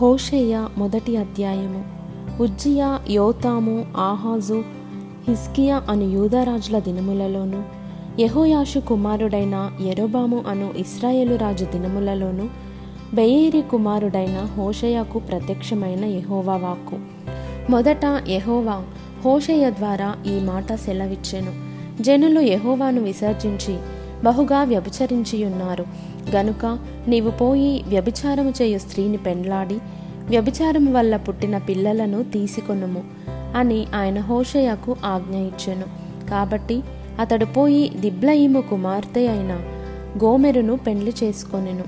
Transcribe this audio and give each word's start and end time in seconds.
హోషేయ 0.00 0.66
మొదటి 0.78 1.16
అధ్యాయము. 1.16 1.84
ఉజ్జియా 2.42 3.00
యోతాము 3.10 3.86
ఆహాజు 3.96 4.64
హిస్కియా 5.28 5.82
అను 5.88 6.04
యూదరాజుల 6.04 6.78
దినములలోను 6.78 7.64
యహోయాషు 8.20 8.78
కుమారుడైన 8.78 9.70
ఎరోబాము 9.86 10.44
అను 10.48 10.70
ఇస్రాయేలు 10.76 11.34
రాజు 11.34 11.64
దినములలోను 11.64 12.48
బెయేరి 13.14 13.62
కుమారుడైన 13.62 14.48
హోషేయకు 14.56 15.18
ప్రత్యక్షమైన 15.18 16.04
యహోవా 16.04 16.56
వాక్కు. 16.56 16.98
మొదట 17.70 18.28
యహోవా 18.28 18.82
హోషేయ 19.24 19.70
ద్వారా 19.70 20.14
ఈ 20.26 20.40
మాట 20.40 20.74
సెలవిచ్చెను. 20.74 21.52
జనులు 22.02 22.40
యహోవాను 22.40 23.02
విసర్జించి 23.02 23.78
బహుగా 24.24 24.62
వ్యభిచరించియున్నారు. 24.62 25.84
గనుక 26.30 26.78
నీవు 27.08 27.30
పోయి 27.30 27.84
వ్యభిచారము 27.88 28.52
చేయు 28.62 28.78
స్త్రీని 28.78 29.16
పెండ్లాడి 29.16 29.78
వ్యభిచారము 30.28 30.92
వల్ల 30.92 31.16
పుట్టిన 31.16 31.58
పిల్లలను 31.58 32.22
తీసుకొనుము 32.22 33.02
అని 33.56 33.86
ఆయన 33.94 34.20
హోషయ్యకు 34.20 34.96
ఆజ్ఞ 35.04 35.36
ఇచ్చెను. 35.36 35.84
కాబట్టి 36.30 36.82
అతడు 37.20 37.44
పోయి 37.44 37.88
దిబ్లయిము 37.88 38.60
కుమార్తె 38.60 39.26
అయిన 39.26 39.58
గోమెరును 40.24 40.76
పెండ్లి 40.76 41.14
చేసుకొనెను. 41.24 41.84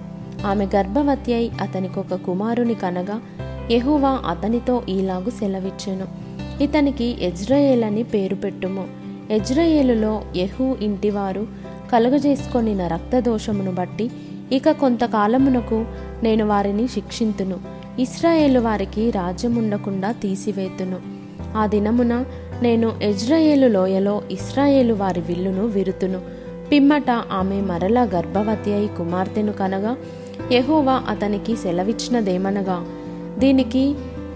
ఆమె 0.46 0.66
గర్భవతి 0.76 1.34
అయి 1.34 1.50
అతనికి 1.60 2.00
ఒక 2.00 2.14
కుమారుని 2.14 2.74
కనగా 2.74 3.20
యహువా 3.70 4.10
అతనితో 4.10 4.82
ఈలాగు 4.88 5.30
సెలవిచ్చెను. 5.30 6.06
ఇతనికి 6.62 7.16
ఎజ్రాయేల్ 7.20 8.04
పేరు 8.14 8.34
పెట్టుము. 8.34 8.86
ఎజ్రయేలులో 9.30 10.22
యహూ 10.36 10.76
ఇంటివారు 10.80 11.69
కలుగజేసుకొనిన 11.90 12.86
రక్తదోషమును 12.86 13.72
బట్టి 13.72 14.10
ఇక 14.52 14.70
కొంతకాలమునకు 14.70 15.84
నేను 16.22 16.46
వారిని 16.46 16.88
శిక్షింతును. 16.88 17.56
ఇస్రాయేలు 17.98 18.60
వారికి 18.60 19.10
రాజ్యముండకుండా 19.10 20.12
తీసివేతును. 20.12 20.96
ఆ 21.56 21.66
దినమున 21.66 22.24
నేను 22.62 22.92
ఎజ్రాయేలు 23.02 23.66
లోయలో 23.66 24.22
ఇస్రాయేలు 24.30 24.94
వారి 24.94 25.20
విల్లును 25.20 25.66
విరుతును. 25.66 26.20
పిమ్మట 26.72 27.10
ఆమె 27.10 27.60
మరలా 27.60 28.02
గర్భవతి 28.02 28.74
అయి 28.74 28.86
కుమార్తెను 28.86 29.52
కనగా 29.52 29.96
యెహోవా 30.52 31.02
అతనికి 31.08 31.56
సెలవిచ్చినదేమనగా 31.56 32.86
దీనికి 33.38 33.94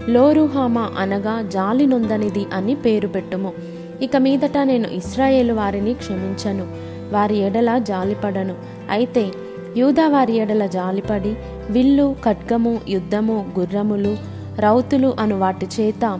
లోరుహామా 0.09 0.89
అనగా 0.97 1.41
జాలి 1.41 1.85
నొందనిది 1.85 2.45
అని 2.53 2.75
పేరు 2.75 3.07
పెట్టుము. 3.07 3.53
ఇక 4.01 4.15
మీదట 4.15 4.57
నేను 4.63 4.87
ఇస్రాయేలు 4.87 5.53
వారిని 5.53 5.93
క్షమించను. 5.93 6.94
వారి 7.11 7.37
ఎడల 7.37 7.77
జాలిపడను. 7.77 8.55
అయితే 8.89 9.31
యూదా 9.77 10.07
వారి 10.07 10.33
ఎడల 10.33 10.65
జాలిపడి 10.65 11.37
విల్లు 11.69 12.15
ఖడ్గము 12.25 12.81
యుద్ధము 12.89 13.45
గుర్రములు 13.59 14.17
రౌతులు 14.59 15.13
అను 15.19 15.39
వాటి 15.39 15.67
చేత 15.79 16.19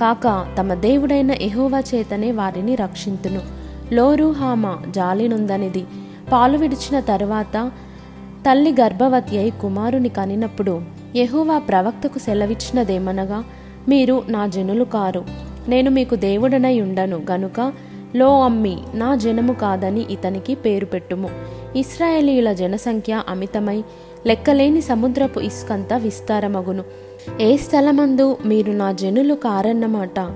కాక 0.00 0.46
తమ 0.58 0.74
దేవుడైన 0.74 1.30
ఎహోవా 1.30 1.80
చేతనే 1.80 2.32
వారిని 2.32 2.74
రక్షింతును. 2.74 3.40
లోరుహామ 3.92 4.76
జాలినుందనిది. 4.90 5.84
పాలు 6.32 6.58
విడిచిన 6.58 7.00
తరువాత 7.00 7.70
తల్లి 8.46 8.74
గర్భవతి 8.80 9.38
అయి 9.38 9.50
కుమారుని 9.50 10.08
కనినప్పుడు 10.08 10.82
యహోవా 11.16 11.58
ప్రవక్తకు 11.58 12.18
సెలవిచ్చినదేమనగా 12.18 13.44
మీరు 13.88 14.22
నా 14.28 14.46
జనులు 14.46 14.84
కారు. 14.84 15.24
నేను 15.68 15.90
మీకు 15.90 16.14
దేవుడనై 16.14 16.80
ఉండను. 16.80 17.22
గనుక 17.30 17.72
లో 18.16 18.42
అమ్మి 18.42 18.78
నా 18.94 19.14
జనము 19.14 19.52
కాదని 19.52 20.06
ఇతనికి 20.10 20.54
పేరు 20.54 20.84
పెట్టుము. 20.84 21.30
ఇస్రాయేలీయుల 21.76 22.52
జనసంఖ్య 22.52 23.22
అమితమై 23.28 23.84
లెక్కలేని 24.26 24.80
సముద్రపు 24.80 25.40
ఇసుకంత 25.40 25.92
విస్తారమగును. 25.94 26.84
ఏ 27.40 27.56
స్థలమందు 27.56 28.36
మీరు 28.46 28.72
నా 28.72 28.92
జనులు 28.92 29.34
కారన్నమాట? 29.34 30.30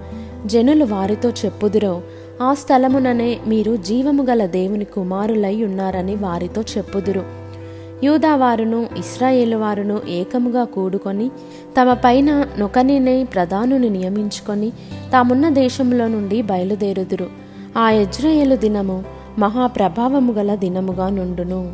జనులు 0.46 0.84
వారితో 0.84 1.30
చెప్పుదురో 1.30 2.02
ఆ 2.42 2.54
స్థలముననే 2.54 3.38
మీరు 3.46 3.76
జీవము 3.76 4.22
గల 4.22 4.46
దేవుని 4.46 4.84
కుమారులై 4.84 5.62
ఉన్నారని 5.62 6.16
వారితో 6.16 6.62
చెప్పుదురు. 6.62 7.24
యూదావారును 8.04 8.86
ఇస్రాయేలు 8.98 9.56
వారును 9.56 10.00
ఏకముగా 10.08 10.64
కూడుకొని 10.64 11.30
తమ 11.80 11.92
పైన 12.04 12.44
నొకనినే 12.58 13.24
ప్రధానుని 13.24 13.88
నియమించుకొని 13.88 14.70
తామున్న 15.12 15.48
దేశంలో 15.48 16.08
నుండి 16.08 16.42
బయలుదేరుదురు. 16.42 17.41
ఆ 17.76 17.90
యజ్రయేలు 17.90 18.56
దినము 18.56 19.04
మహాప్రభావము 19.38 20.32
గల 20.32 20.54
దినముగా 20.54 21.08
నుండును. 21.08 21.72